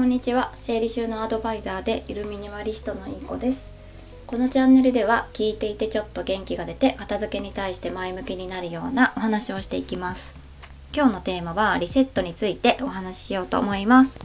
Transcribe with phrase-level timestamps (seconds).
[0.00, 0.50] こんにちは。
[0.54, 3.70] 整理収納アドバイザーでゆるミニマリストのいい子です。
[4.26, 10.38] このチャンネルでは聞いていてちょっと元気が出て片付けに対して前向きになるようなお話をしていきます。
[10.94, 14.18] 今日のテーマはリセットについてお話ししようと思います。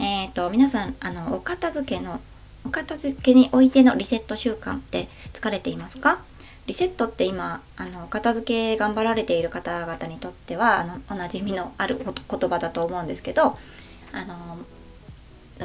[0.00, 2.20] えーと皆さんあのお片付けの
[2.66, 6.24] お片付けにおいてのリセット習慣って疲れていますか？
[6.66, 13.56] リセットって今あの片付け頑張られている方々にとってはあのおなじみのある言葉だと思うんですけど
[14.12, 14.58] あの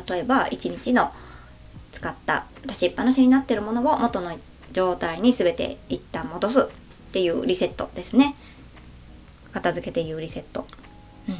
[0.08, 1.12] 例えば1日の
[1.92, 4.38] 使った出しっぱなしになってるものを元の
[4.72, 6.66] 状態に全て一旦戻すっ
[7.12, 8.36] ていうリセットですね。
[9.52, 10.68] 片付けていうリセット、
[11.28, 11.36] うん、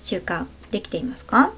[0.00, 1.52] 習慣できていますか？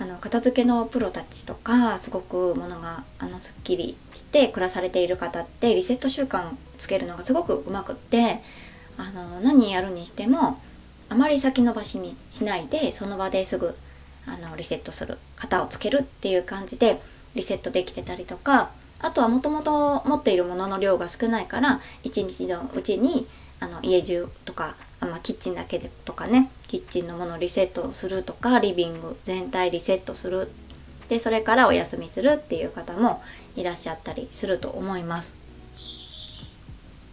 [0.00, 8.40] あの片付けのプロたちとかすごくものがあのすっきりして暮らされている方ってリセット習慣つけるのがすごくうまくって
[8.96, 10.60] あの何やるにしても
[11.08, 13.74] あまり先延ばしにしないでその場ですぐ
[14.26, 17.00] あのリセットする型をつけるっていう感じで
[17.34, 23.26] リセットできてたりとかあとはもともと持っているものの量が少ないから一日のうちに
[23.60, 30.50] あの家中とかあまあ、キッチンだけでとかねキッチンのものをリセットするとかリビング全体リセットする
[31.08, 33.22] でそれからお休みするっていう方も
[33.56, 35.38] いらっしゃったりすると思います。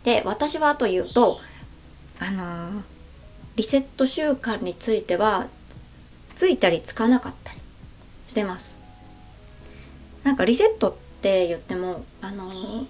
[0.04, 1.40] で私はというと
[2.20, 2.82] あのー、
[3.56, 5.48] リセット習慣については
[6.36, 7.60] ついたりつかなかったり
[8.28, 8.78] してます。
[10.24, 12.86] なんかリセットって言ってもあのー、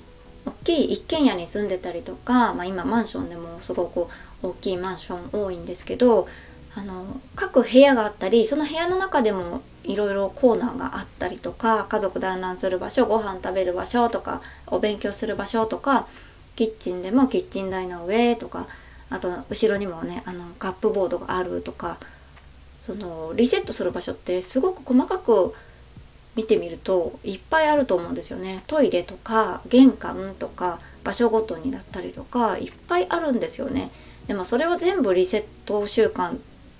[0.45, 4.07] 大きい一軒家に住んでたりとか、まあ、今マンションでもすごく
[4.41, 6.27] 大きいマンション多いんですけど
[6.75, 16.07] あの各部屋があったりその部屋の中でもいろいろコーナーがあったりとか家族団らんする場所ご飯食べる場所とかお勉強する場所とか
[16.55, 18.67] キッチンでもキッチン台の上とか
[19.15, 21.97] あと後ろにもねあのカップボードがあるとか
[22.79, 25.53] そのリセットする場所ってすごく細かく
[26.35, 28.63] 見てみるといっぱいあると思うんですよね。
[28.67, 33.89] トイレとか玄関とか場所ごとにだったりとかいっぱいあるんですよね。
[34.27, 36.37] でもそれを全部リセット習慣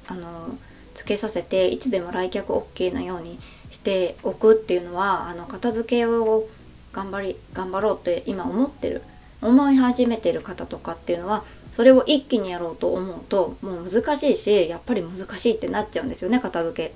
[0.07, 0.57] あの
[0.93, 3.39] つけさせていつでも来客 OK なように
[3.71, 6.47] しておくっていうのはあの片付けを
[6.91, 9.01] 頑張り頑張ろうって今思ってる
[9.41, 11.43] 思い始めてる方とかっていうのは
[11.75, 16.93] それを一気にやろうと思うともう難しいしやっぱり難しいってなっちゃうんですよね片付け。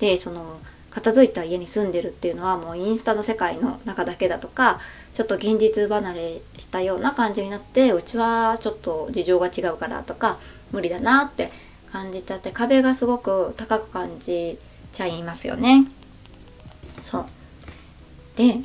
[0.00, 4.80] でその片付いた家に住んでるっていうのはもうインスタの世界の中だけだとか
[5.12, 10.38] ちょっと現実離れしたような感じになってうちはちょっと事情が違うからとか
[10.72, 11.50] 無理だなって
[11.92, 14.58] 感じちゃって壁がすごく高く感じ
[14.90, 15.86] ちゃいますよね。
[17.02, 17.26] そう
[18.36, 18.60] で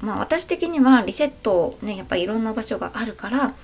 [0.00, 3.54] まあ私的にはリセットねやっぱいろんな場所があるから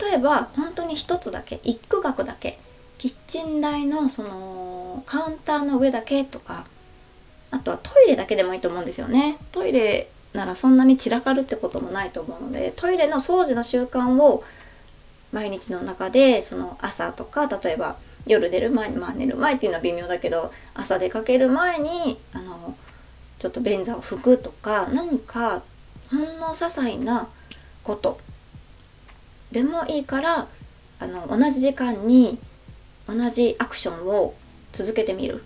[0.00, 2.58] 例えば本当に一つだけ一区画だけ
[2.98, 6.66] キッチン台のそのカウンターの上だけとか
[7.50, 9.36] あとはトイレだけでもいいと思うんですよね。
[9.52, 14.42] トイレならそんなに散らかるってこともないと思うのでトイレの掃除の習慣を
[15.32, 17.96] 毎日の中でその朝とか例えば
[18.26, 22.76] 夜出る前にまあ寝る前っていうのは微妙だけど朝出かける前にあの
[23.38, 25.62] ちょっと便座を拭くとか何か
[26.10, 27.28] ほんの些細な
[27.82, 28.18] こと
[29.54, 30.48] でもいいから
[30.98, 32.38] あの同じ時間に
[33.06, 34.34] 同じアクションを
[34.72, 35.42] 続けてみる。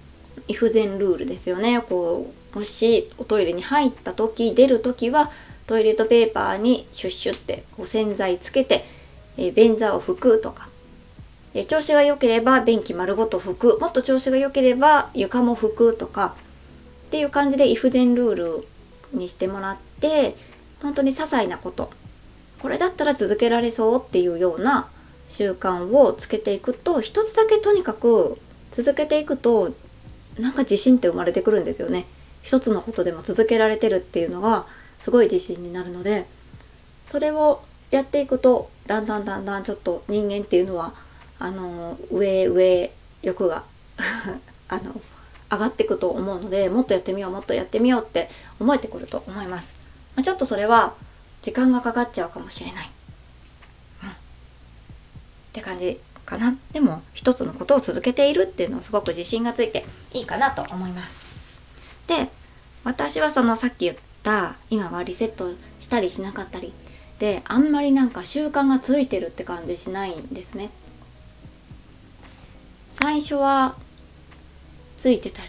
[0.47, 1.83] イフゼンルールですよね。
[1.87, 5.31] こうもしおトイレに入った時出る時は
[5.67, 8.87] トイレットペーパーにシュッシュってこう洗剤つけて、
[9.37, 10.71] え、便座を拭くとか、
[11.53, 16.35] え、調子が良ければ便器丸ごと拭くもっと調子が良ければ床も拭くとか
[17.09, 18.69] っていう感じでイフゼンルール
[19.13, 20.35] にしてもらって
[20.81, 21.91] 本当に些細なこと
[22.61, 24.89] これだったら続けられそうっていうような
[25.29, 28.39] 習慣をつけていくと一つだけとにかく
[28.71, 29.75] 続けていくと
[30.39, 32.07] なんか自信って生まれてくるんですよね。
[32.43, 34.67] 一つのことでも続けられてるっていうのが
[35.01, 36.27] すごい自信になるので
[37.05, 40.95] それをやっていくとだんだんだんだんちょっと人間っていうのは
[41.39, 42.91] あの上上
[43.23, 43.65] 欲が
[44.69, 44.99] あの
[45.51, 49.77] 上がっていくと思うのでもっとやってみようもっとやってみようって思えてくると思います、
[50.15, 50.95] まあ、ちょっとそれは
[51.43, 52.91] 時間がかかっちゃうかもしれない、
[54.05, 54.13] うん、っ
[55.53, 56.57] て感じかな。
[56.73, 61.27] でも一つのことを続けているっていうのはすごく自信がついていいかなと思います。
[62.07, 62.29] で
[62.85, 66.73] 私はそのさっき言った今はリセットしたりしなかったり。
[67.19, 70.71] であんまりなんか習慣がついてるって感じしないんですね。
[72.91, 73.75] 最初は
[74.97, 75.49] ついてたり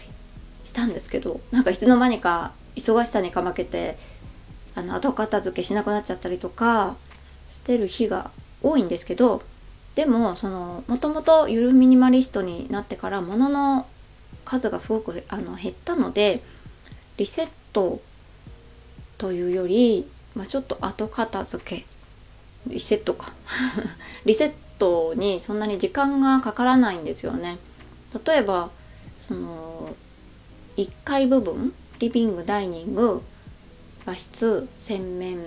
[0.64, 3.96] したんですけどなんかいつの間にか忙しさにかまけて
[4.74, 6.96] あの後片付けしなくなっちゃったりとか
[7.50, 8.30] してる日が
[8.62, 9.42] 多いんですけど
[9.94, 13.86] でもそのもともとゆるミニマリストになってから物の
[14.44, 16.42] 数がすごくあの減ったので
[17.16, 18.00] リセット
[19.18, 21.86] というより、まあ、ちょっと後片付け
[22.66, 23.32] リセットか
[24.24, 27.58] リセットにそんなに時間がかからないんですよね。
[28.26, 28.70] 例えば
[29.18, 29.94] その
[30.76, 33.22] 1階部分リビングダイニング
[34.10, 35.38] 和室洗面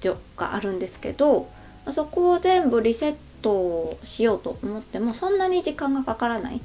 [0.00, 1.48] 所があるんですけど
[1.90, 6.60] そこを全部リセットしようと思ってもそんなに時間がかからない。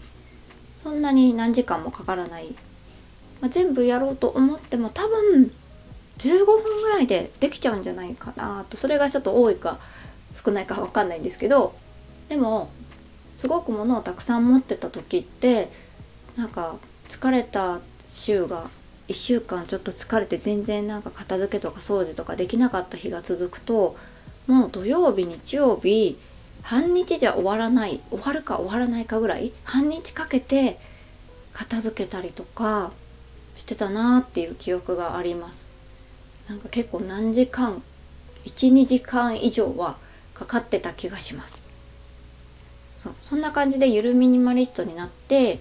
[0.77, 2.49] そんなに何時間もかからない、
[3.41, 5.51] まあ、全部やろうと思っても多分
[6.19, 8.77] 15分ぐらいでできちゃうんじゃないかなと。
[8.77, 9.79] それがちょっと多いか
[10.35, 11.73] 少ないか分かんないんですけど
[12.29, 12.69] でも
[13.33, 15.69] すごく物をたくさん持ってた時って
[16.37, 16.75] なんか
[17.07, 18.69] 疲れた週が
[19.07, 23.95] 1週間ちょっと疲れて全然なんか片付けとか掃除とかできなかった日が続くと
[24.47, 26.17] もう土曜日日曜日
[26.63, 30.79] 半日じゃ終わらない終わるか終わらないかぐらい半日かけて
[31.53, 32.91] 片付けたりとか
[33.55, 35.67] してたなーっていう記憶があります。
[36.49, 37.81] なんか結構何時間
[38.45, 39.95] 12時間以上は
[40.33, 41.61] かかってた気がします。
[42.95, 45.59] そそんな感じでゆるミニマリストになって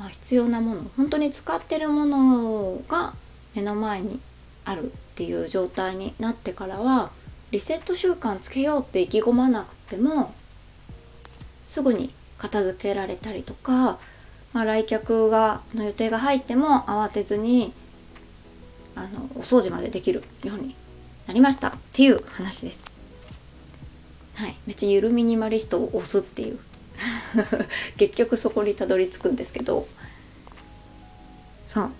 [0.00, 3.12] まあ、必要なもの本当に使ってるものが
[3.54, 4.18] 目の前に
[4.64, 7.10] あるっていう状態になってからは
[7.50, 10.32] リセット習慣つけようって意気込まなくても
[11.68, 13.98] すぐに片付けられたりとか、
[14.54, 17.74] まあ、来客がの予定が入っても慌てずに
[18.94, 20.74] あのお掃除までできるように
[21.26, 22.84] なりましたっていう話です。
[24.36, 26.58] はい、別にゆるミニマリストを押すっていう
[27.96, 29.86] 結局そこにたどり着くんですけど。
[31.66, 31.90] そう。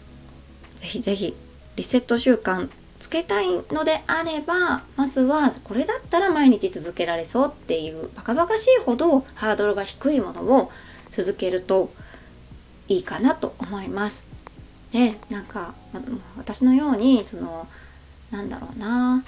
[0.77, 1.37] ぜひぜひ
[1.77, 2.69] リセット習慣
[2.99, 10.71] つけたいのであればまずはこれだったら毎日続けられそうっていうバカバカしいほどハードルが低いものを
[11.11, 11.91] 続けると
[12.89, 14.27] いいかなと思います。
[14.93, 15.75] でなんか
[16.37, 17.69] 私のようにその
[18.31, 19.25] なんだろうな。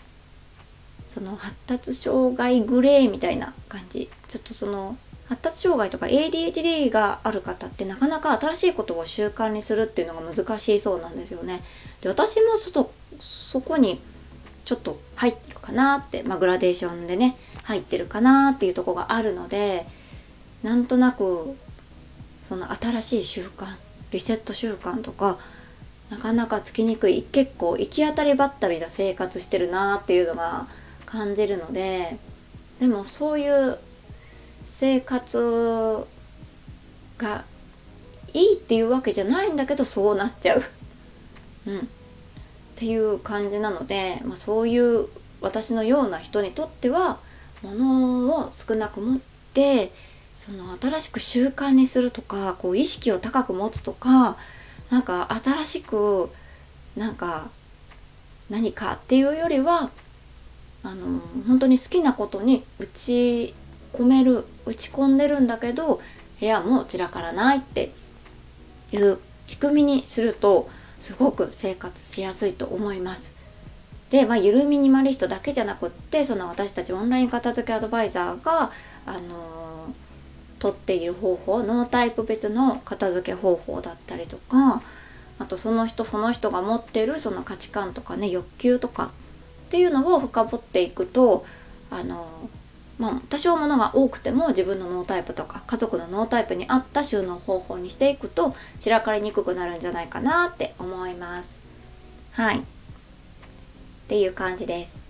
[1.09, 4.09] その発達障害グレーみたいな感じ。
[4.29, 4.97] ちょっとその
[5.33, 11.63] 発達障害とか ADHD がある方ってなかなか新しいことを習慣にするっていうのが難しいそうなんですよね。
[12.03, 13.99] で私もちょっとそこに
[14.67, 19.87] ちょっと入ってるかなって、まあ、グラデーションでね入ってるかなっていうとこがあるので
[20.63, 21.57] なんとなく
[22.43, 23.65] その新しい習慣
[24.11, 25.39] リセット習慣とか
[26.11, 30.67] なかなかつきにくい結構行き当たりばったりな生活してるなっていうのが
[31.07, 32.19] 感じるので
[32.81, 33.79] でもそういう
[34.65, 36.07] 生活
[37.19, 37.45] が
[38.35, 40.63] いいっていうわけじゃないんだけどそうなっちゃう。
[41.67, 41.83] うん、っ
[42.77, 45.09] ていう感じなので、まあ、そういう
[45.41, 47.19] 私のような人にとっては
[47.63, 49.21] 物を少なく持っ
[49.55, 49.93] て
[50.37, 54.37] その新しく習慣にするとかこう意識を高く持つとか
[54.91, 56.31] なんか新しく
[56.97, 57.49] なんか
[58.51, 59.91] 何かっていうよりは
[60.83, 63.55] あの本当に好きなことに打ち
[63.93, 66.01] 込める打ち込んでるんだけど
[66.41, 67.93] 部屋も散らからないって
[68.93, 70.69] いう仕組みにすると
[70.99, 73.35] すごく生活しやすいと思います。
[74.11, 78.71] で、まあ、ゆるミニマリストだけじゃなくってその私たちオンライン片付けアドバイザーが、
[79.07, 79.23] あのー、
[80.61, 84.83] 取っている方法ノータイプ別の片付け方法だったりとか
[85.39, 89.11] あとその人その人が持ってるその価値観とかね欲求とかっ
[89.71, 91.47] ていうのを深掘っていくと
[91.91, 92.62] あのー
[93.03, 101.61] まあ、多少物が多くても自分のノータイプとか家族のノータイプに合った収納方法にしていくと散らかりにくくなるんじゃないかなって思います。
[102.31, 102.61] はい。
[102.61, 102.63] っ
[104.07, 105.03] ていう感じです。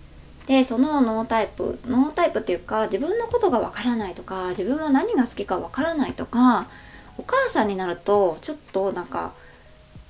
[0.47, 6.65] で、そのノータイプ、ノータイプっていうか自分のことがわからないとか自分は何が好きかわからないとか
[7.19, 9.33] お母さんになるとちょっとなんか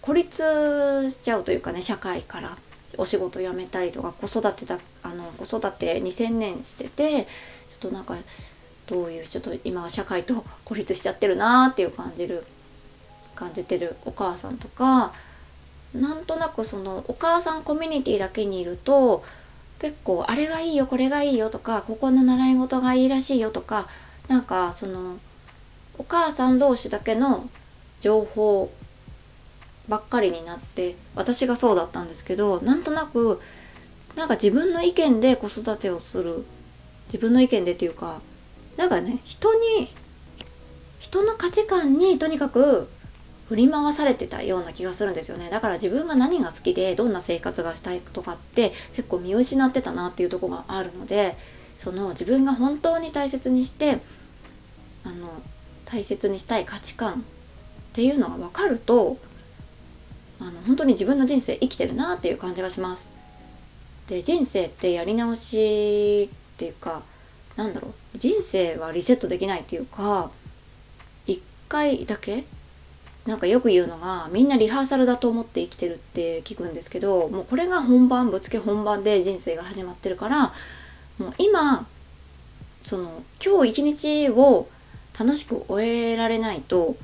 [0.02, 2.56] 孤立しちゃうというかね社会から
[2.98, 7.28] お仕事辞めたりとか子育てだあの子育て2000年してて
[7.84, 8.16] となんか
[8.88, 12.44] どういうちょっと今は社会と孤立しちゃってるなーっていう感じる
[13.36, 15.14] 感じてるお母さんとか
[15.94, 19.24] なんとなくそのお母さんコミュニティだけにいると
[19.80, 23.88] 結構あれがいいよこれがいいよとかここの習い事がいいらしいよとか
[24.28, 25.18] なんかその
[25.98, 27.48] お母さん同士だけの
[28.00, 28.72] 情報
[29.88, 33.42] ばっかりになって私がそうだったんですけどなんとなく
[34.16, 36.46] なんか自分の意見で子育てをする
[37.14, 38.22] 自分の意見でっていうか
[38.76, 39.88] なんかね人に
[41.00, 42.90] 人の価値観にとにかく
[43.50, 51.36] 振り回されてたような気がするんですよねだから自分が何が好きでどんな生活がしたいとかって結構見失ってたなっていうとこがあるので
[51.76, 54.00] その自分が本当に大切にして
[55.04, 55.30] あの
[55.86, 57.16] 大切にしたい価値観っ
[57.94, 59.18] ていうのが分かると
[60.40, 63.08] あの本当に自分の人生生きてるなっていう感じがします。
[64.08, 67.04] で人生ってやり直しっていうか
[67.56, 70.32] なんだろう人生はリセットできないっていうか
[71.26, 72.46] 一回だけ
[73.26, 80.54] なんかよく言うのがみんなリハーサルだと思って生きてるって聞くんですけどもうこれが本番ぶつけ本番で人生が始まってるから
[81.18, 81.88] もう今
[82.84, 84.68] その今日一日を
[85.18, 86.98] 楽しく終えられないと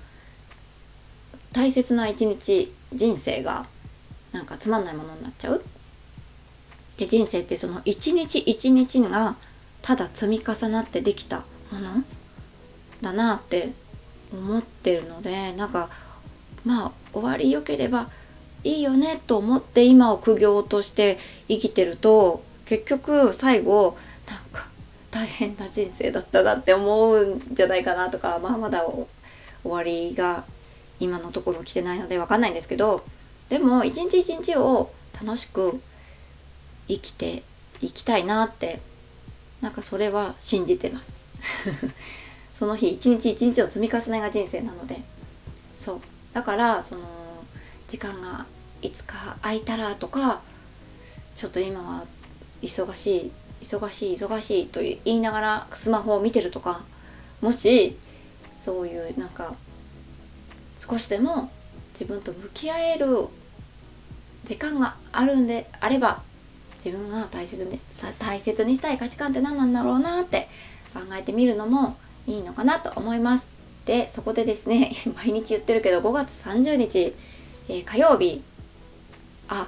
[1.53, 3.65] 大切な一日人生が
[4.33, 5.63] なんかつまんないものになっちゃう。
[6.99, 9.37] で人生ってその一日一日が
[9.81, 12.03] ただ積み重なってできたもの
[13.01, 13.69] だなって
[14.33, 15.89] 思ってるのでなんか
[16.65, 18.09] まあ終わりよければ
[18.65, 24.67] いいよねと思って今を苦行として生きてると結局最後なんか
[25.09, 29.07] 大変な人生だったなって思うんじゃないかなとかまあまだ終
[29.63, 30.43] わりが
[30.99, 33.05] 今のところ来てないので分かんないんですけど
[33.47, 34.91] でも一日一日を
[35.23, 35.79] 楽しく
[36.89, 37.43] 生きて
[37.81, 38.81] いきたいなって
[39.61, 41.09] なんかそれは信じてます。
[42.53, 45.01] その日一日一日を積み重ねが人生なので。
[45.77, 46.01] そう。
[46.33, 47.01] だからその
[47.87, 48.45] 時間が
[48.81, 50.41] いつか空いたらとか
[51.35, 52.05] ちょっと今は
[52.61, 53.31] 忙しい
[53.61, 56.81] 忙しい忙しいと言いながらスマホを見てるとか
[57.41, 57.97] もし
[58.59, 59.53] そういうなんか
[60.77, 61.51] 少しでも
[61.93, 63.27] 自分と向き合える
[64.45, 66.21] 時間があるんであれば
[66.83, 67.79] 自分が大切に
[68.17, 70.47] 大切にしたい価値観って何なんだろうなって
[70.93, 73.49] 考えてみるのもいいのかなと思います。
[73.85, 77.13] でそこでですね 毎日言ってるけど5月30日、
[77.67, 78.41] えー、火曜日。
[79.49, 79.67] あ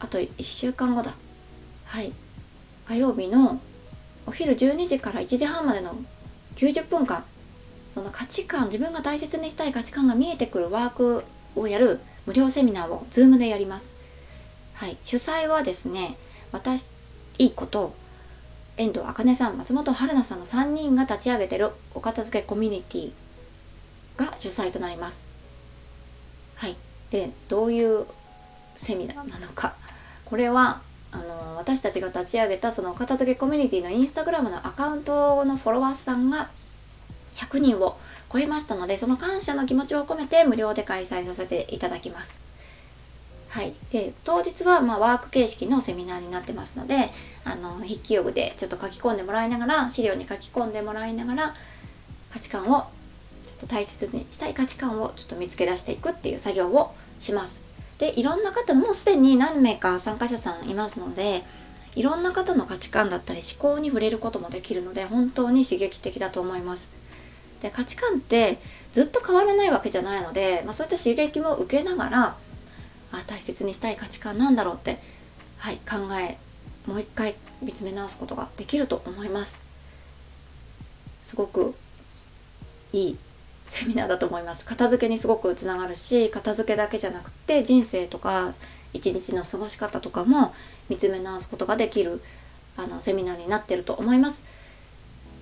[0.00, 1.14] あと1週間後だ。
[1.86, 2.12] はい。
[2.86, 3.58] 火曜日の
[4.26, 5.96] お昼12時から1時半までの
[6.56, 7.24] 90分間。
[7.90, 11.22] その価値観自分が大切にしたい価値観が見えてくるワーク
[11.54, 13.94] をやる無料セミナーを Zoom でやります。
[14.74, 14.96] はい。
[15.04, 16.16] 主催はですね
[16.54, 16.86] 私
[17.38, 17.92] いいこと。
[18.76, 23.12] 遠藤茜さん松本春菜さんの3人が立ち上げてるお片付けコミュニティ
[24.16, 25.26] が主催となります。
[26.54, 26.76] はい。
[27.10, 28.06] でどういう
[28.76, 29.74] セミナーなのか。
[30.24, 30.80] これは
[31.10, 36.50] あの私たちが立ち上げたそのお片付けコミュニティのインスタグラムのアカウントのフォロワーさんが
[37.34, 37.98] 100人を
[38.32, 42.38] 超えましたのでその感謝の気持ちを込めて無料で開催させていただきます。
[43.54, 47.08] はい、で当日はまワーク形式のセミナーになってますので
[47.44, 51.54] あの筆記用具でちょっと書き込んでもらいながら資料に書き込んでもらいながら
[52.32, 57.62] 価値観をちょっと大切にしたい価値観をちょっと見つけ出していくっていう作業をします。
[57.98, 61.44] でいろんな方もうすでに何名か参加者さんいますので
[61.94, 66.90] いろんな方の価値観だったり思考に触れることもできるので本当に刺激的だと思います
[67.60, 68.58] で価値観って
[68.90, 72.36] ずっと変わらないわけじゃないので、まあ、そういった刺激も受けながら
[73.12, 74.98] あ大切にしたい価値観なんだろうって
[75.58, 76.38] はい考え
[76.86, 79.60] もう一回見つめ直すことができると思います。
[81.22, 81.74] すごく
[82.92, 83.18] いい
[83.66, 84.64] セミナーだと思います。
[84.66, 88.52] 片付けにすごくつながるし片付けだけじゃなくて人生とか
[88.92, 90.54] 一日の過ごし方とかも
[90.88, 92.22] 見つめ直すことができる
[92.76, 94.44] あのセミナーになってると思います。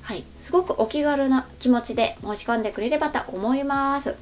[0.02, 4.14] はいすごくお気軽な気持ちで申し込んでくれればと思います。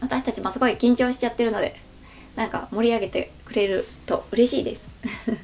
[0.00, 1.87] 私たちもすごい緊張しちゃってるので。
[2.38, 4.86] なんか盛り上げてくれると嬉しいです
[5.32, 5.34] っ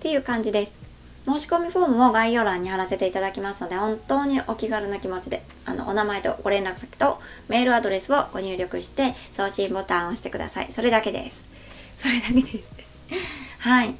[0.00, 0.80] ていう感じです
[1.26, 10.72] 申し込みフォームを概要欄に貼らせていただきますので、本当にお気軽な気持ちで、あの、お名前とご連絡先とメールアドレスをご入力して、送信ボタンを押してください。
[10.72, 11.44] それだけです。
[11.96, 12.72] それだけです。
[13.60, 13.94] はい。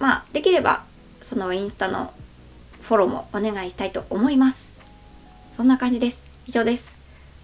[0.00, 0.82] まあ、できれば、
[1.22, 2.12] そのインスタの
[2.80, 4.72] フォローもお願いしたいと思います。
[5.52, 6.24] そんな感じです。
[6.46, 6.96] 以上です。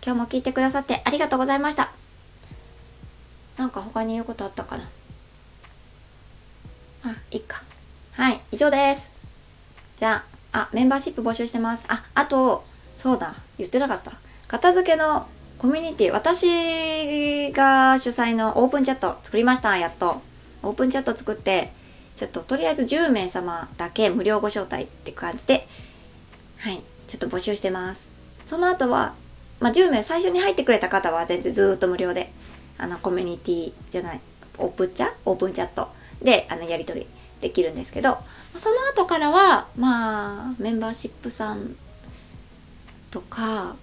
[0.05, 2.08] 今日も聞いてくださってありがとうございました。
[3.59, 4.85] なんか他に言うことあったかな？
[7.05, 7.63] あ、いいか。
[8.13, 9.13] はい、以上です。
[9.97, 11.85] じゃあ、あ、メンバーシップ募集してます。
[11.89, 12.65] あ、あと、
[12.97, 14.13] そうだ、言ってなかった。
[14.47, 15.27] 片付けの
[15.59, 20.23] コミュニティ、私が主催のオープンチャット作りました、やっと。
[20.63, 21.73] オープンチャット作って、
[22.15, 25.67] ちょっととりあえず10名様だけ無料ご招待って感じで、
[26.59, 28.13] はい、ちょっと募集してます。
[28.45, 29.15] その後は、
[29.61, 32.33] まあ、10名最初に入ってくれた方は全然ずっと無料で、
[32.79, 34.21] あの、コミュニティじゃない、
[34.59, 35.89] オープンチャオープンチャット。
[36.23, 37.07] で、あの、やり取り
[37.41, 38.19] できるんですけど
[38.57, 41.77] その後からはまあメンバーシップさん
[43.11, 43.77] とか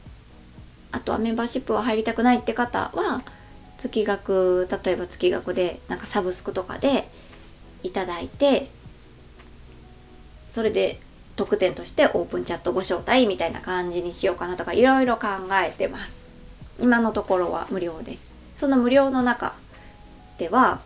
[0.91, 3.21] あとはメンバーシップは入りたくないって方は
[3.77, 7.07] 月額例えば月額でなんかサブスクとかで
[7.83, 8.69] いただいて
[10.49, 10.99] それで
[11.35, 16.25] 特典としてオープンチャットご招待みたいな感じにしようかなとかいろいろ考えてます。
[16.79, 18.34] 今のところは無料です。
[18.55, 19.53] その無料の中
[20.37, 20.81] では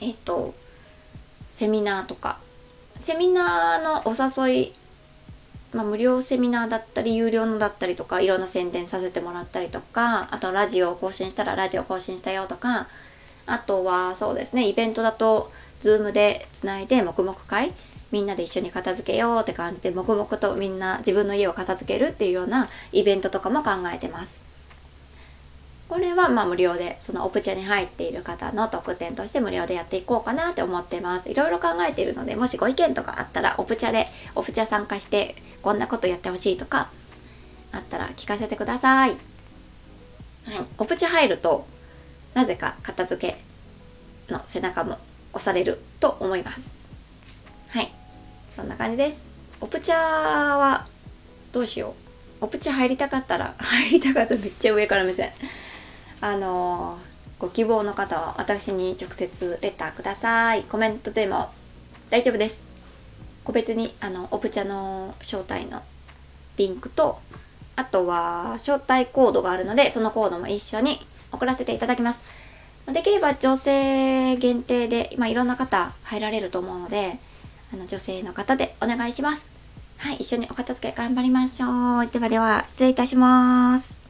[0.00, 0.54] えっ、と
[1.48, 2.38] セミナーとか
[2.96, 4.72] セミナーのお誘い
[5.72, 12.88] まあ、無料セミナーだったり有料のだったりとかいろんな宣伝させてもらったりとかあとラジオを更新したらラジオ更新したよとか
[13.46, 15.50] あとはそうですねイベントだと
[15.80, 17.72] Zoom でつないで黙々会
[18.10, 24.51] みんなで一緒に片付けようって感じで黙々とみんな自分の家を片付けるっていうようなイベントとかも考えてます。
[25.92, 31.30] これはまあ無料でそのオプチャに入っている方の特典として無料でやっていこうかなって思ってます。
[31.30, 36.88] いろいろ考えているのでもしご意見とかあったらオプチャでオプチャ参加してこんなことやってほしいとか
[37.72, 39.18] あったら聞かせてください、はい、
[40.78, 41.66] オプチャ入ると
[42.32, 43.28] なぜか片付
[44.28, 44.96] けの背中も
[45.34, 46.74] 押されると思います。
[47.68, 47.92] はい。
[48.56, 49.28] そんな感じです。
[49.60, 49.94] オプチャ
[50.56, 50.86] は
[51.52, 51.94] どうしよ
[52.40, 52.44] う。
[52.44, 55.30] オプチャ入りたかったら 入りたかったらめっちゃ上から目線
[56.22, 56.98] あの
[57.40, 60.62] ご希望の方は私に直接レターください。
[60.62, 61.50] コメントでも
[62.10, 62.64] 大丈夫です。
[63.42, 65.82] 個別にあのオプチャの招待の
[66.56, 67.20] リンクと
[67.74, 71.00] あとは招待コードがあるのでそのコードも一緒に
[71.32, 72.24] 送らせていただきます。
[72.86, 77.18] できれば女性限定で今いろんな方入られると思うので
[77.74, 79.50] あの女性の方でお願いします。
[79.98, 82.06] はい一緒にお片付け頑張りましょう。
[82.06, 84.01] ではでは失礼いたします。